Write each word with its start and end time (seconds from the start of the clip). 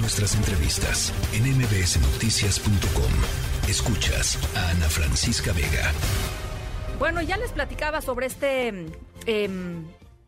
Nuestras 0.00 0.36
entrevistas 0.36 1.12
en 1.34 1.42
mbsnoticias.com. 1.58 3.68
Escuchas 3.68 4.38
a 4.56 4.70
Ana 4.70 4.88
Francisca 4.88 5.52
Vega. 5.52 5.92
Bueno, 7.00 7.20
ya 7.20 7.36
les 7.36 7.50
platicaba 7.50 8.00
sobre 8.00 8.26
este 8.26 8.86
em, 9.26 9.84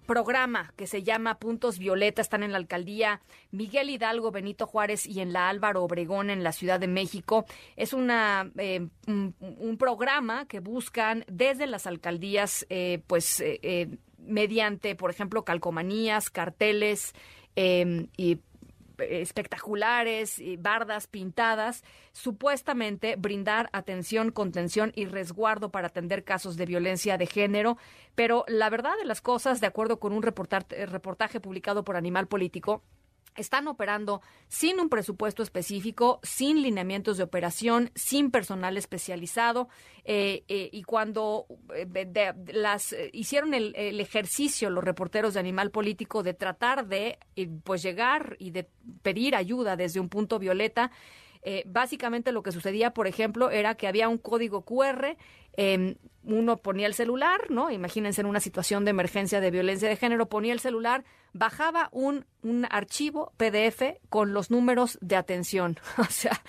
programa 0.07 0.73
que 0.77 0.89
se 0.89 1.05
llama 1.05 1.39
Puntos 1.39 1.79
Violeta. 1.79 2.21
Están 2.21 2.43
en 2.43 2.51
la 2.51 2.59
alcaldía 2.59 3.21
Miguel 3.53 3.91
Hidalgo, 3.91 4.33
Benito 4.33 4.67
Juárez 4.67 5.07
y 5.07 5.21
en 5.21 5.33
la 5.33 5.49
Álvaro 5.49 5.85
Obregón 5.85 6.31
en 6.31 6.43
la 6.43 6.51
Ciudad 6.51 6.81
de 6.81 6.89
México. 6.89 7.45
Es 7.77 7.93
una 7.93 8.51
un, 9.07 9.37
un, 9.39 9.77
programa 9.79 10.47
que 10.47 10.59
buscan 10.59 11.25
desde 11.29 11.69
las 11.69 11.87
alcaldías, 11.87 12.67
eh, 12.71 13.03
pues 13.07 13.39
eh, 13.39 13.61
eh, 13.63 13.99
mediante, 14.19 14.97
por 14.97 15.11
ejemplo, 15.11 15.45
calcomanías, 15.45 16.29
carteles 16.29 17.15
em, 17.55 18.09
y 18.17 18.41
espectaculares, 19.03 20.41
bardas 20.59 21.07
pintadas, 21.07 21.83
supuestamente 22.13 23.17
brindar 23.17 23.69
atención, 23.73 24.31
contención 24.31 24.93
y 24.95 25.07
resguardo 25.07 25.71
para 25.71 25.89
atender 25.89 26.25
casos 26.25 26.57
de 26.57 26.67
violencia 26.67 27.19
de 27.19 27.27
género. 27.27 27.79
Pero 28.15 28.45
la 28.49 28.71
verdad 28.71 28.93
de 28.99 29.07
las 29.07 29.21
cosas, 29.21 29.61
de 29.61 29.67
acuerdo 29.67 29.99
con 29.99 30.13
un 30.13 30.23
reportaje, 30.23 31.41
publicado 31.41 31.85
por 31.85 31.97
Animal 31.97 32.27
Político, 32.27 32.83
están 33.41 33.69
operando 33.69 34.23
sin 34.49 34.81
un 34.81 34.89
presupuesto 34.89 35.43
específico, 35.43 36.21
sin 36.23 36.63
lineamientos 36.63 37.17
de 37.17 37.25
operación, 37.25 37.91
sin 37.95 38.31
personal 38.31 38.77
especializado 38.77 39.69
eh, 40.05 40.45
eh, 40.49 40.71
y 40.73 40.83
cuando 40.83 41.47
eh, 41.75 42.35
las 42.53 42.95
hicieron 43.13 43.55
el, 43.55 43.75
ejercicio 44.01 44.71
los 44.71 44.85
reporteros 44.85 45.35
de 45.35 45.41
Animal 45.41 45.71
Político 45.71 46.23
de 46.23 46.35
tratar 46.35 46.87
de 46.87 47.19
pues 47.65 47.83
llegar 47.83 48.37
y 48.39 48.51
de 48.51 48.69
pedir 49.03 49.35
ayuda 49.35 49.77
desde 49.77 50.01
un 50.01 50.09
punto 50.09 50.39
violeta. 50.39 50.91
básicamente 51.65 52.33
lo 52.33 52.43
que 52.43 52.53
sucedía, 52.53 52.93
por 52.93 53.07
ejemplo, 53.07 53.51
era 53.51 53.75
que 53.75 53.89
había 53.89 54.09
un 54.09 54.19
código 54.19 54.63
QR 54.63 55.17
eh, 55.57 55.97
uno 56.23 56.59
ponía 56.59 56.87
el 56.87 56.95
celular, 56.95 57.51
¿no? 57.51 57.71
Imagínense 57.71 58.21
en 58.21 58.27
una 58.27 58.41
situación 58.41 58.85
de 58.85 58.91
emergencia 58.91 59.41
de 59.41 59.51
violencia 59.51 59.89
de 59.89 59.97
género, 59.97 60.29
ponía 60.29 60.53
el 60.53 60.61
celular, 60.61 61.05
bajaba 61.33 61.89
un, 61.93 62.25
un 62.43 62.67
archivo 62.71 63.33
PDF 63.37 63.99
con 64.09 64.33
los 64.33 64.51
números 64.51 64.99
de 65.01 65.17
atención. 65.17 65.79
o 65.99 66.05
sea, 66.05 66.41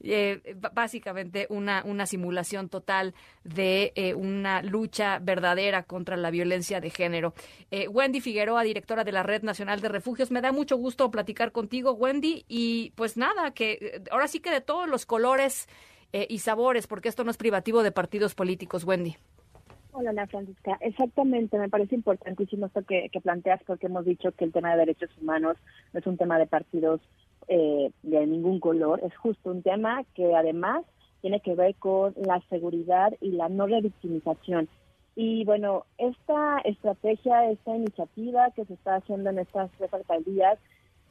eh, 0.00 0.56
básicamente 0.72 1.46
una, 1.50 1.82
una 1.84 2.06
simulación 2.06 2.68
total 2.68 3.14
de 3.44 3.92
eh, 3.94 4.14
una 4.14 4.62
lucha 4.62 5.18
verdadera 5.20 5.84
contra 5.84 6.16
la 6.16 6.30
violencia 6.30 6.80
de 6.80 6.90
género. 6.90 7.34
Eh, 7.70 7.88
Wendy 7.88 8.20
Figueroa, 8.20 8.62
directora 8.62 9.04
de 9.04 9.12
la 9.12 9.22
Red 9.22 9.42
Nacional 9.42 9.80
de 9.80 9.88
Refugios, 9.88 10.30
me 10.30 10.40
da 10.40 10.52
mucho 10.52 10.76
gusto 10.76 11.10
platicar 11.10 11.52
contigo, 11.52 11.92
Wendy, 11.92 12.44
y 12.48 12.92
pues 12.96 13.16
nada, 13.16 13.52
que 13.52 13.72
eh, 13.80 14.04
ahora 14.10 14.28
sí 14.28 14.40
que 14.40 14.50
de 14.50 14.60
todos 14.60 14.88
los 14.88 15.06
colores 15.06 15.68
y 16.28 16.38
sabores, 16.38 16.86
porque 16.86 17.08
esto 17.08 17.24
no 17.24 17.32
es 17.32 17.36
privativo 17.36 17.82
de 17.82 17.90
partidos 17.90 18.36
políticos, 18.36 18.84
Wendy. 18.84 19.16
Hola, 19.96 20.10
Ana 20.10 20.26
Francisca. 20.26 20.76
Exactamente, 20.80 21.56
me 21.56 21.68
parece 21.68 21.94
importantísimo 21.94 22.66
esto 22.66 22.82
que, 22.82 23.08
planteas, 23.22 23.62
porque 23.64 23.86
hemos 23.86 24.04
dicho 24.04 24.32
que 24.32 24.44
el 24.44 24.50
tema 24.50 24.72
de 24.72 24.78
derechos 24.78 25.08
humanos 25.22 25.56
no 25.92 26.00
es 26.00 26.06
un 26.08 26.16
tema 26.16 26.36
de 26.36 26.48
partidos 26.48 27.00
eh, 27.46 27.92
de 28.02 28.26
ningún 28.26 28.58
color, 28.58 28.98
es 29.04 29.16
justo 29.16 29.52
un 29.52 29.62
tema 29.62 30.02
que 30.16 30.34
además 30.34 30.84
tiene 31.20 31.38
que 31.38 31.54
ver 31.54 31.76
con 31.76 32.12
la 32.16 32.42
seguridad 32.50 33.14
y 33.20 33.30
la 33.30 33.48
no 33.48 33.68
revictimización. 33.68 34.68
Y 35.14 35.44
bueno, 35.44 35.84
esta 35.96 36.58
estrategia, 36.64 37.48
esta 37.52 37.76
iniciativa 37.76 38.50
que 38.50 38.64
se 38.64 38.74
está 38.74 38.96
haciendo 38.96 39.30
en 39.30 39.38
estas 39.38 39.70
tres 39.78 39.94
alcaldías, 39.94 40.58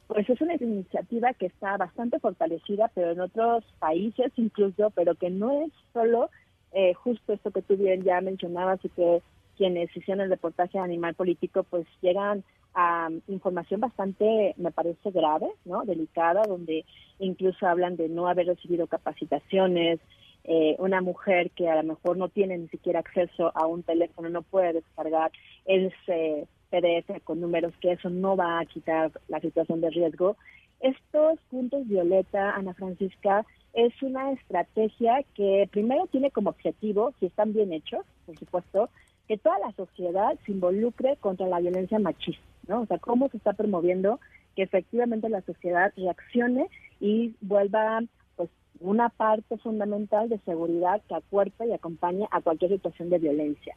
pues 0.08 0.28
es 0.28 0.38
una 0.42 0.56
iniciativa 0.56 1.32
que 1.32 1.46
está 1.46 1.78
bastante 1.78 2.18
fortalecida, 2.18 2.90
pero 2.94 3.12
en 3.12 3.20
otros 3.20 3.64
países 3.78 4.30
incluso, 4.36 4.90
pero 4.90 5.14
que 5.14 5.30
no 5.30 5.62
es 5.62 5.72
solo 5.94 6.28
eh, 6.74 6.92
justo 6.94 7.32
esto 7.32 7.50
que 7.50 7.62
tú 7.62 7.76
bien 7.76 8.02
ya 8.02 8.20
mencionabas 8.20 8.84
y 8.84 8.88
que 8.90 9.22
quienes 9.56 9.96
hicieron 9.96 10.24
el 10.24 10.30
reportaje 10.30 10.78
de 10.78 10.84
Animal 10.84 11.14
Político 11.14 11.62
pues 11.62 11.86
llegan 12.02 12.44
a 12.74 13.08
información 13.28 13.80
bastante, 13.80 14.54
me 14.56 14.72
parece 14.72 15.12
grave, 15.12 15.46
¿no? 15.64 15.84
Delicada, 15.84 16.42
donde 16.42 16.84
incluso 17.20 17.66
hablan 17.66 17.96
de 17.96 18.08
no 18.08 18.26
haber 18.26 18.46
recibido 18.46 18.88
capacitaciones, 18.88 20.00
eh, 20.42 20.74
una 20.78 21.00
mujer 21.00 21.50
que 21.52 21.70
a 21.70 21.76
lo 21.76 21.84
mejor 21.84 22.16
no 22.16 22.28
tiene 22.28 22.58
ni 22.58 22.68
siquiera 22.68 23.00
acceso 23.00 23.52
a 23.54 23.66
un 23.66 23.82
teléfono, 23.82 24.28
no 24.28 24.42
puede 24.42 24.74
descargar 24.74 25.30
ese 25.64 26.48
PDF 26.70 27.22
con 27.22 27.40
números, 27.40 27.72
que 27.80 27.92
eso 27.92 28.10
no 28.10 28.36
va 28.36 28.58
a 28.58 28.66
quitar 28.66 29.12
la 29.28 29.40
situación 29.40 29.80
de 29.80 29.90
riesgo. 29.90 30.36
Estos 30.84 31.40
puntos 31.48 31.88
violeta, 31.88 32.54
Ana 32.54 32.74
Francisca, 32.74 33.46
es 33.72 33.94
una 34.02 34.32
estrategia 34.32 35.24
que 35.34 35.66
primero 35.72 36.06
tiene 36.08 36.30
como 36.30 36.50
objetivo, 36.50 37.14
si 37.18 37.24
están 37.24 37.54
bien 37.54 37.72
hechos, 37.72 38.04
por 38.26 38.38
supuesto, 38.38 38.90
que 39.26 39.38
toda 39.38 39.58
la 39.60 39.72
sociedad 39.72 40.38
se 40.44 40.52
involucre 40.52 41.16
contra 41.16 41.46
la 41.46 41.60
violencia 41.60 41.98
machista, 41.98 42.44
¿no? 42.68 42.82
O 42.82 42.86
sea, 42.86 42.98
cómo 42.98 43.30
se 43.30 43.38
está 43.38 43.54
promoviendo 43.54 44.20
que 44.56 44.62
efectivamente 44.64 45.30
la 45.30 45.40
sociedad 45.40 45.90
reaccione 45.96 46.68
y 47.00 47.34
vuelva 47.40 48.02
pues 48.36 48.50
una 48.78 49.08
parte 49.08 49.56
fundamental 49.56 50.28
de 50.28 50.38
seguridad 50.40 51.00
que 51.08 51.14
acuerpa 51.14 51.64
y 51.64 51.72
acompañe 51.72 52.28
a 52.30 52.42
cualquier 52.42 52.72
situación 52.72 53.08
de 53.08 53.20
violencia 53.20 53.74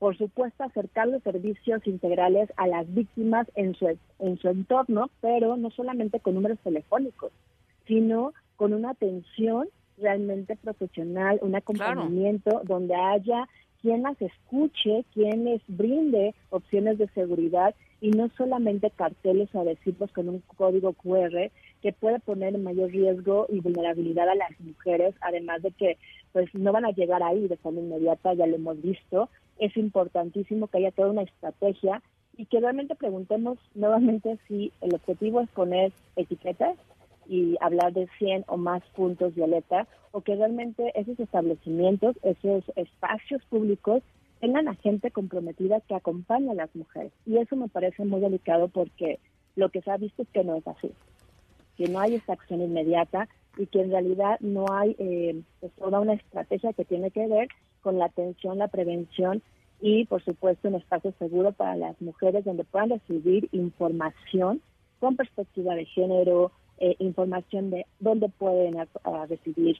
por 0.00 0.16
supuesto, 0.16 0.64
acercar 0.64 1.08
los 1.08 1.22
servicios 1.22 1.86
integrales 1.86 2.50
a 2.56 2.66
las 2.66 2.92
víctimas 2.92 3.46
en 3.54 3.74
su, 3.74 3.86
en 4.18 4.38
su 4.38 4.48
entorno, 4.48 5.10
pero 5.20 5.58
no 5.58 5.70
solamente 5.70 6.20
con 6.20 6.34
números 6.34 6.58
telefónicos, 6.64 7.30
sino 7.86 8.32
con 8.56 8.72
una 8.72 8.92
atención 8.92 9.68
realmente 9.98 10.56
profesional, 10.56 11.38
un 11.42 11.54
acompañamiento 11.54 12.62
donde 12.64 12.94
haya 12.94 13.46
quien 13.82 14.02
las 14.02 14.20
escuche, 14.22 15.04
quien 15.12 15.44
les 15.44 15.60
brinde 15.68 16.34
opciones 16.48 16.96
de 16.96 17.06
seguridad 17.08 17.74
y 18.00 18.10
no 18.10 18.30
solamente 18.36 18.90
carteles 18.90 19.54
o 19.54 19.60
adhesivos 19.60 20.10
con 20.12 20.28
un 20.28 20.42
código 20.56 20.94
QR 20.94 21.50
que 21.82 21.92
puede 21.92 22.18
poner 22.20 22.54
en 22.54 22.64
mayor 22.64 22.90
riesgo 22.90 23.46
y 23.48 23.60
vulnerabilidad 23.60 24.28
a 24.28 24.34
las 24.34 24.58
mujeres, 24.60 25.14
además 25.20 25.62
de 25.62 25.70
que 25.72 25.98
pues 26.32 26.48
no 26.54 26.72
van 26.72 26.84
a 26.84 26.92
llegar 26.92 27.22
ahí 27.22 27.46
de 27.48 27.56
forma 27.56 27.80
inmediata, 27.80 28.34
ya 28.34 28.46
lo 28.46 28.56
hemos 28.56 28.80
visto, 28.80 29.28
es 29.58 29.76
importantísimo 29.76 30.68
que 30.68 30.78
haya 30.78 30.92
toda 30.92 31.10
una 31.10 31.22
estrategia 31.22 32.02
y 32.36 32.46
que 32.46 32.60
realmente 32.60 32.94
preguntemos 32.94 33.58
nuevamente 33.74 34.38
si 34.48 34.72
el 34.80 34.94
objetivo 34.94 35.40
es 35.40 35.50
poner 35.50 35.92
etiquetas 36.16 36.76
y 37.28 37.56
hablar 37.60 37.92
de 37.92 38.08
100 38.18 38.44
o 38.48 38.56
más 38.56 38.82
puntos 38.96 39.34
violeta 39.34 39.86
o 40.12 40.22
que 40.22 40.34
realmente 40.34 40.90
esos 40.98 41.20
establecimientos, 41.20 42.16
esos 42.22 42.64
espacios 42.76 43.44
públicos 43.44 44.02
tengan 44.40 44.68
a 44.68 44.74
gente 44.74 45.10
comprometida 45.10 45.80
que 45.80 45.94
acompañe 45.94 46.50
a 46.50 46.54
las 46.54 46.74
mujeres. 46.74 47.12
Y 47.26 47.36
eso 47.38 47.56
me 47.56 47.68
parece 47.68 48.04
muy 48.04 48.20
delicado 48.20 48.68
porque 48.68 49.20
lo 49.56 49.68
que 49.68 49.82
se 49.82 49.90
ha 49.90 49.96
visto 49.96 50.22
es 50.22 50.28
que 50.28 50.44
no 50.44 50.56
es 50.56 50.66
así, 50.66 50.90
que 51.76 51.88
no 51.88 52.00
hay 52.00 52.14
esta 52.14 52.32
acción 52.32 52.62
inmediata 52.62 53.28
y 53.56 53.66
que 53.66 53.82
en 53.82 53.90
realidad 53.90 54.38
no 54.40 54.66
hay 54.70 54.96
eh, 54.98 55.42
pues, 55.60 55.72
toda 55.72 56.00
una 56.00 56.14
estrategia 56.14 56.72
que 56.72 56.84
tiene 56.84 57.10
que 57.10 57.26
ver 57.26 57.48
con 57.82 57.98
la 57.98 58.06
atención, 58.06 58.58
la 58.58 58.68
prevención 58.68 59.42
y, 59.80 60.04
por 60.06 60.22
supuesto, 60.22 60.68
un 60.68 60.74
espacio 60.74 61.12
seguro 61.18 61.52
para 61.52 61.76
las 61.76 62.00
mujeres 62.00 62.44
donde 62.44 62.64
puedan 62.64 62.90
recibir 62.90 63.48
información 63.52 64.60
con 64.98 65.16
perspectiva 65.16 65.74
de 65.74 65.86
género, 65.86 66.52
eh, 66.78 66.96
información 66.98 67.70
de 67.70 67.86
dónde 67.98 68.28
pueden 68.28 68.76
recibir 69.28 69.78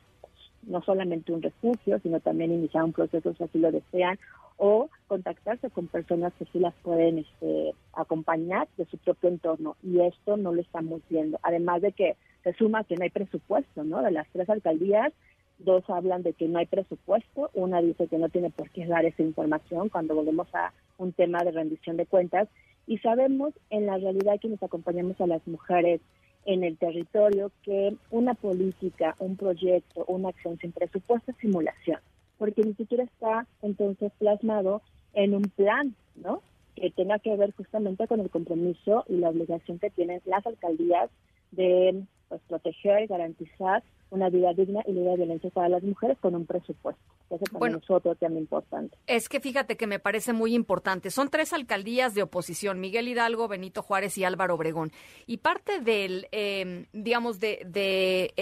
no 0.63 0.83
solamente 0.83 1.33
un 1.33 1.43
refugio, 1.43 1.99
sino 2.01 2.21
también 2.21 2.53
iniciar 2.53 2.85
un 2.85 2.93
proceso 2.93 3.35
si 3.35 3.45
así 3.45 3.59
lo 3.59 3.73
desean, 3.73 4.19
o 4.63 4.91
contactarse 5.07 5.71
con 5.71 5.87
personas 5.87 6.35
que 6.35 6.45
sí 6.53 6.59
las 6.59 6.75
pueden 6.83 7.19
este, 7.19 7.75
acompañar 7.95 8.69
de 8.77 8.85
su 8.85 8.99
propio 8.99 9.31
entorno. 9.31 9.77
Y 9.83 10.01
esto 10.01 10.37
no 10.37 10.53
lo 10.53 10.61
estamos 10.61 11.01
viendo. 11.09 11.41
Además 11.43 11.81
de 11.81 11.93
que 11.93 12.17
se 12.45 12.53
suma 12.53 12.85
que 12.85 12.95
no 12.97 13.05
hay 13.05 13.11
presupuesto, 13.11 13.85
¿no? 13.85 14.03
De 14.03 14.11
las 14.11 14.29
tres 14.29 14.51
alcaldías, 14.51 15.15
dos 15.59 15.89
hablan 15.89 16.23
de 16.23 16.35
que 16.35 16.47
no 16.47 16.59
hay 16.59 16.67
presupuesto, 16.67 17.51
una 17.55 17.81
dice 17.81 18.07
que 18.07 18.19
no 18.19 18.29
tiene 18.29 18.51
por 18.51 18.69
qué 18.71 18.87
dar 18.87 19.07
esa 19.07 19.23
información 19.23 19.89
cuando 19.89 20.15
volvemos 20.15 20.55
a 20.55 20.75
un 20.99 21.13
tema 21.13 21.43
de 21.43 21.53
rendición 21.53 21.97
de 21.97 22.05
cuentas 22.05 22.47
y 22.87 22.99
sabemos 22.99 23.55
en 23.71 23.87
la 23.87 23.97
realidad 23.97 24.39
que 24.41 24.49
nos 24.49 24.63
acompañamos 24.63 25.19
a 25.23 25.27
las 25.27 25.47
mujeres 25.47 26.03
en 26.45 26.65
el 26.65 26.77
territorio 26.77 27.51
que 27.63 27.95
una 28.11 28.35
política, 28.35 29.15
un 29.21 29.37
proyecto, 29.37 30.05
una 30.07 30.29
acción 30.31 30.59
sin 30.59 30.73
presupuesto 30.73 31.31
es 31.31 31.37
simulación, 31.39 32.01
porque 32.41 32.65
ni 32.65 32.73
siquiera 32.73 33.05
está 33.05 33.47
entonces 33.61 34.11
plasmado 34.19 34.81
en 35.13 35.35
un 35.35 35.43
plan, 35.43 35.95
¿no? 36.17 36.43
Que 36.75 36.91
tenga 36.91 37.19
que 37.19 37.37
ver 37.37 37.53
justamente 37.53 38.09
con 38.09 38.19
el 38.19 38.31
compromiso 38.31 39.05
y 39.09 39.19
la 39.19 39.29
obligación 39.29 39.79
que 39.79 39.91
tienen 39.91 40.23
las 40.25 40.47
alcaldías 40.47 41.11
de 41.51 42.03
pues, 42.31 42.41
proteger, 42.49 43.09
garantizar 43.09 43.83
una 44.11 44.29
vida 44.29 44.53
digna 44.53 44.83
y 44.87 44.93
libre 44.93 45.11
de 45.11 45.17
violencia 45.19 45.51
para 45.51 45.69
las 45.69 45.83
mujeres 45.83 46.19
con 46.21 46.35
un 46.35 46.47
presupuesto. 46.47 47.03
Ese 47.31 47.45
también 47.45 47.81
es 47.83 47.91
otro 47.91 48.15
tema 48.17 48.39
importante. 48.39 48.97
Es 49.07 49.29
que 49.29 49.41
fíjate 49.41 49.77
que 49.77 49.87
me 49.87 49.99
parece 49.99 50.33
muy 50.33 50.55
importante. 50.55 51.11
Son 51.11 51.29
tres 51.29 51.53
alcaldías 51.53 52.15
de 52.15 52.23
oposición, 52.23 52.81
Miguel 52.81 53.09
Hidalgo, 53.09 53.49
Benito 53.49 53.83
Juárez 53.83 54.19
y 54.19 54.25
Álvaro 54.25 54.55
Obregón. 54.55 54.91
Y 55.27 55.39
parte 55.39 55.81
del, 55.81 56.27
em, 56.33 56.87
digamos, 56.93 57.39
de, 57.39 57.63
de 57.67 58.33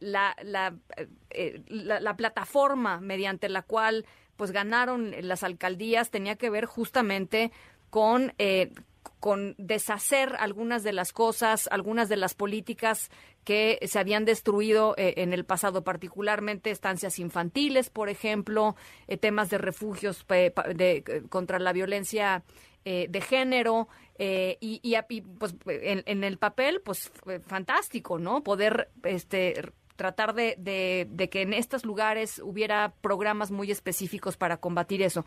la, 0.00 0.36
eh, 1.30 1.62
la, 1.68 2.00
la 2.00 2.16
plataforma 2.16 3.00
mediante 3.00 3.48
la 3.48 3.62
cual 3.62 4.04
pues 4.36 4.52
ganaron 4.52 5.14
las 5.22 5.42
alcaldías 5.42 6.10
tenía 6.10 6.36
que 6.36 6.50
ver 6.50 6.66
justamente 6.66 7.50
con 7.90 8.32
eh, 8.38 8.72
con 9.20 9.54
deshacer 9.58 10.34
algunas 10.38 10.82
de 10.82 10.92
las 10.92 11.12
cosas, 11.12 11.68
algunas 11.70 12.08
de 12.08 12.16
las 12.16 12.34
políticas 12.34 13.10
que 13.44 13.78
se 13.86 13.98
habían 13.98 14.24
destruido 14.24 14.94
eh, 14.96 15.14
en 15.18 15.32
el 15.32 15.44
pasado, 15.44 15.84
particularmente 15.84 16.70
estancias 16.70 17.18
infantiles, 17.18 17.90
por 17.90 18.08
ejemplo, 18.08 18.76
eh, 19.08 19.16
temas 19.16 19.50
de 19.50 19.58
refugios 19.58 20.24
de, 20.28 21.24
contra 21.28 21.58
la 21.58 21.72
violencia 21.72 22.42
de 22.84 23.20
género 23.20 23.88
y, 24.16 24.80
y, 24.80 25.20
pues 25.20 25.56
en, 25.66 26.04
en, 26.06 26.22
el 26.22 26.38
papel, 26.38 26.80
pues 26.84 27.10
fantástico, 27.44 28.20
¿no? 28.20 28.44
Poder 28.44 28.90
este 29.02 29.72
tratar 29.96 30.34
de, 30.34 30.54
de, 30.58 31.08
de 31.10 31.28
que 31.28 31.42
en 31.42 31.52
estos 31.52 31.84
lugares 31.84 32.38
hubiera 32.38 32.94
programas 33.00 33.50
muy 33.50 33.70
específicos 33.70 34.36
para 34.36 34.58
combatir 34.58 35.02
eso 35.02 35.24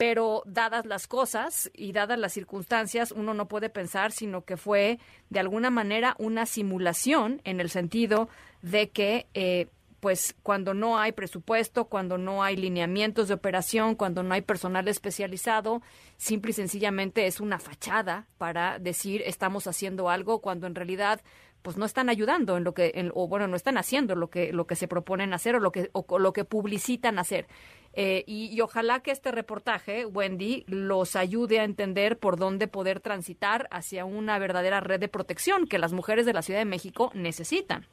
pero 0.00 0.42
dadas 0.46 0.86
las 0.86 1.06
cosas 1.06 1.70
y 1.74 1.92
dadas 1.92 2.18
las 2.18 2.32
circunstancias, 2.32 3.12
uno 3.12 3.34
no 3.34 3.48
puede 3.48 3.68
pensar 3.68 4.12
sino 4.12 4.46
que 4.46 4.56
fue 4.56 4.98
de 5.28 5.40
alguna 5.40 5.68
manera 5.68 6.16
una 6.18 6.46
simulación 6.46 7.42
en 7.44 7.60
el 7.60 7.68
sentido 7.68 8.30
de 8.62 8.88
que 8.88 9.26
eh, 9.34 9.68
pues 10.00 10.34
cuando 10.42 10.72
no 10.72 10.98
hay 10.98 11.12
presupuesto, 11.12 11.84
cuando 11.84 12.16
no 12.16 12.42
hay 12.42 12.56
lineamientos 12.56 13.28
de 13.28 13.34
operación, 13.34 13.94
cuando 13.94 14.22
no 14.22 14.32
hay 14.32 14.40
personal 14.40 14.88
especializado, 14.88 15.82
simple 16.16 16.52
y 16.52 16.54
sencillamente 16.54 17.26
es 17.26 17.38
una 17.38 17.58
fachada 17.58 18.26
para 18.38 18.78
decir 18.78 19.22
estamos 19.26 19.66
haciendo 19.66 20.08
algo 20.08 20.40
cuando 20.40 20.66
en 20.66 20.76
realidad 20.76 21.20
pues 21.62 21.76
no 21.76 21.84
están 21.84 22.08
ayudando 22.08 22.56
en 22.56 22.64
lo 22.64 22.74
que 22.74 23.10
o 23.14 23.28
bueno 23.28 23.46
no 23.46 23.56
están 23.56 23.78
haciendo 23.78 24.14
lo 24.14 24.30
que 24.30 24.52
lo 24.52 24.66
que 24.66 24.76
se 24.76 24.88
proponen 24.88 25.34
hacer 25.34 25.56
o 25.56 25.60
lo 25.60 25.72
que 25.72 25.90
o 25.92 26.18
lo 26.18 26.32
que 26.32 26.44
publicitan 26.44 27.18
hacer 27.18 27.46
eh, 27.92 28.22
y, 28.26 28.60
ojalá 28.60 29.00
que 29.00 29.10
este 29.10 29.32
reportaje, 29.32 30.06
Wendy, 30.06 30.64
los 30.68 31.16
ayude 31.16 31.58
a 31.58 31.64
entender 31.64 32.18
por 32.18 32.36
dónde 32.36 32.68
poder 32.68 33.00
transitar 33.00 33.66
hacia 33.72 34.04
una 34.04 34.38
verdadera 34.38 34.80
red 34.80 35.00
de 35.00 35.08
protección 35.08 35.66
que 35.66 35.78
las 35.78 35.92
mujeres 35.92 36.24
de 36.24 36.32
la 36.32 36.42
Ciudad 36.42 36.60
de 36.60 36.66
México 36.66 37.10
necesitan. 37.14 37.86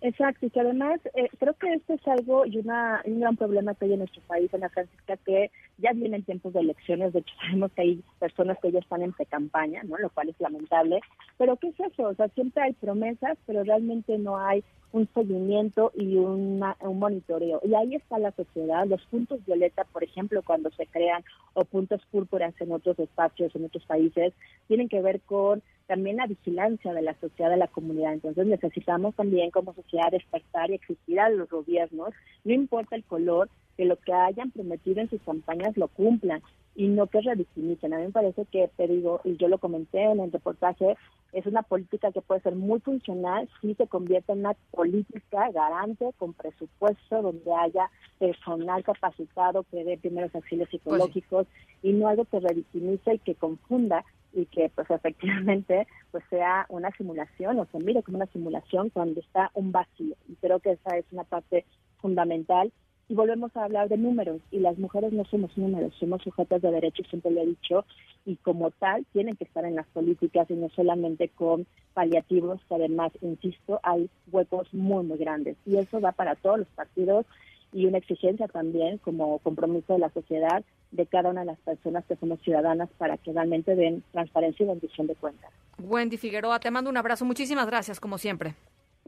Exacto, 0.00 0.46
y 0.46 0.50
que 0.50 0.60
además 0.60 1.00
eh, 1.14 1.28
creo 1.40 1.54
que 1.54 1.72
esto 1.72 1.94
es 1.94 2.06
algo 2.06 2.46
y 2.46 2.58
una, 2.58 3.02
un 3.04 3.18
gran 3.18 3.36
problema 3.36 3.74
que 3.74 3.86
hay 3.86 3.94
en 3.94 3.98
nuestro 3.98 4.22
país, 4.22 4.52
Ana 4.54 4.68
Francisca, 4.68 5.16
que 5.16 5.50
ya 5.78 5.92
vienen 5.92 6.22
tiempos 6.22 6.52
de 6.52 6.60
elecciones, 6.60 7.12
de 7.12 7.18
hecho 7.20 7.34
sabemos 7.40 7.72
que 7.72 7.82
hay 7.82 8.04
personas 8.20 8.58
que 8.62 8.70
ya 8.70 8.78
están 8.78 9.02
en 9.02 9.12
pre-campaña, 9.12 9.82
¿no? 9.82 9.98
lo 9.98 10.10
cual 10.10 10.28
es 10.28 10.40
lamentable, 10.40 11.00
pero 11.36 11.56
¿qué 11.56 11.68
es 11.68 11.80
eso? 11.80 12.04
O 12.04 12.14
sea, 12.14 12.28
siempre 12.28 12.62
hay 12.62 12.74
promesas, 12.74 13.36
pero 13.44 13.64
realmente 13.64 14.18
no 14.18 14.38
hay 14.38 14.62
un 14.92 15.08
seguimiento 15.12 15.92
y 15.94 16.16
un 16.16 16.62
monitoreo. 16.94 17.60
Y 17.62 17.74
ahí 17.74 17.94
está 17.94 18.18
la 18.18 18.32
sociedad. 18.32 18.86
Los 18.86 19.02
puntos 19.06 19.44
violeta, 19.44 19.84
por 19.84 20.02
ejemplo, 20.02 20.42
cuando 20.42 20.70
se 20.70 20.86
crean, 20.86 21.24
o 21.52 21.64
puntos 21.64 22.00
púrpuras 22.10 22.54
en 22.60 22.72
otros 22.72 22.98
espacios, 22.98 23.54
en 23.54 23.66
otros 23.66 23.84
países, 23.84 24.32
tienen 24.66 24.88
que 24.88 25.02
ver 25.02 25.20
con 25.20 25.62
también 25.88 26.18
la 26.18 26.26
vigilancia 26.26 26.92
de 26.92 27.02
la 27.02 27.18
sociedad, 27.18 27.50
de 27.50 27.56
la 27.56 27.66
comunidad. 27.66 28.12
Entonces 28.12 28.46
necesitamos 28.46 29.16
también 29.16 29.50
como 29.50 29.74
sociedad 29.74 30.12
despertar 30.12 30.70
y 30.70 30.74
existir 30.74 31.18
a 31.18 31.30
los 31.30 31.48
gobiernos, 31.48 32.10
no 32.44 32.52
importa 32.52 32.94
el 32.94 33.04
color, 33.04 33.48
que 33.76 33.86
lo 33.86 33.96
que 33.96 34.12
hayan 34.12 34.50
prometido 34.50 35.00
en 35.00 35.08
sus 35.08 35.22
campañas 35.22 35.76
lo 35.76 35.88
cumplan 35.88 36.42
y 36.74 36.88
no 36.88 37.06
que 37.06 37.20
revictimicen. 37.20 37.94
A 37.94 37.98
mí 37.98 38.04
me 38.04 38.12
parece 38.12 38.44
que, 38.46 38.68
te 38.76 38.86
digo, 38.86 39.20
y 39.24 39.36
yo 39.36 39.48
lo 39.48 39.58
comenté 39.58 40.02
en 40.02 40.20
el 40.20 40.30
reportaje, 40.30 40.96
es 41.32 41.46
una 41.46 41.62
política 41.62 42.12
que 42.12 42.20
puede 42.20 42.40
ser 42.42 42.54
muy 42.54 42.80
funcional 42.80 43.48
si 43.60 43.74
se 43.74 43.86
convierte 43.86 44.32
en 44.32 44.40
una 44.40 44.54
política 44.70 45.50
garante 45.50 46.12
con 46.18 46.34
presupuesto 46.34 47.22
donde 47.22 47.52
haya 47.52 47.90
personal 48.18 48.84
capacitado 48.84 49.64
que 49.70 49.84
dé 49.84 49.96
primeros 49.96 50.34
auxilios 50.34 50.68
pues 50.70 50.82
psicológicos 50.82 51.46
y 51.82 51.92
no 51.92 52.08
algo 52.08 52.24
que 52.26 52.40
revictimice 52.40 53.14
y 53.14 53.18
que 53.18 53.34
confunda 53.34 54.04
y 54.38 54.46
que 54.46 54.70
pues 54.74 54.88
efectivamente 54.90 55.86
pues 56.10 56.24
sea 56.30 56.66
una 56.68 56.90
simulación 56.92 57.58
o 57.58 57.66
se 57.66 57.78
mire 57.78 58.02
como 58.02 58.18
una 58.18 58.26
simulación 58.26 58.90
cuando 58.90 59.20
está 59.20 59.50
un 59.54 59.72
vacío. 59.72 60.14
Y 60.28 60.36
creo 60.36 60.60
que 60.60 60.72
esa 60.72 60.96
es 60.96 61.04
una 61.12 61.24
parte 61.24 61.64
fundamental. 62.00 62.72
Y 63.10 63.14
volvemos 63.14 63.56
a 63.56 63.64
hablar 63.64 63.88
de 63.88 63.96
números 63.96 64.42
y 64.50 64.58
las 64.58 64.78
mujeres 64.78 65.12
no 65.14 65.24
somos 65.24 65.56
números, 65.56 65.94
somos 65.98 66.20
sujetas 66.22 66.60
de 66.60 66.70
derechos, 66.70 67.06
siempre 67.08 67.30
lo 67.30 67.40
he 67.40 67.46
dicho, 67.46 67.86
y 68.26 68.36
como 68.36 68.70
tal 68.70 69.06
tienen 69.14 69.34
que 69.34 69.44
estar 69.44 69.64
en 69.64 69.76
las 69.76 69.86
políticas 69.86 70.50
y 70.50 70.54
no 70.54 70.68
solamente 70.68 71.30
con 71.30 71.66
paliativos, 71.94 72.60
que 72.68 72.74
además, 72.74 73.12
insisto, 73.22 73.80
hay 73.82 74.10
huecos 74.30 74.72
muy, 74.74 75.06
muy 75.06 75.16
grandes. 75.16 75.56
Y 75.64 75.78
eso 75.78 76.02
va 76.02 76.12
para 76.12 76.34
todos 76.34 76.58
los 76.58 76.68
partidos 76.68 77.24
y 77.72 77.86
una 77.86 77.98
exigencia 77.98 78.48
también 78.48 78.98
como 78.98 79.38
compromiso 79.40 79.92
de 79.94 79.98
la 79.98 80.10
sociedad 80.10 80.64
de 80.90 81.06
cada 81.06 81.30
una 81.30 81.40
de 81.40 81.46
las 81.46 81.58
personas 81.58 82.04
que 82.06 82.16
somos 82.16 82.40
ciudadanas 82.42 82.88
para 82.98 83.18
que 83.18 83.32
realmente 83.32 83.74
den 83.74 84.02
transparencia 84.12 84.64
y 84.64 84.68
rendición 84.68 85.06
de 85.06 85.14
cuentas. 85.14 85.50
Wendy 85.78 86.16
Figueroa, 86.16 86.60
te 86.60 86.70
mando 86.70 86.90
un 86.90 86.96
abrazo. 86.96 87.24
Muchísimas 87.24 87.66
gracias, 87.66 88.00
como 88.00 88.18
siempre. 88.18 88.54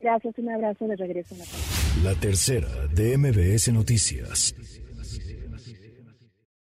Gracias, 0.01 0.35
un 0.39 0.51
abrazo 0.51 0.87
de 0.87 0.97
regreso. 0.97 1.35
La 2.03 2.15
tercera 2.15 2.69
de 2.95 3.19
MBS 3.19 3.73
Noticias. 3.73 4.55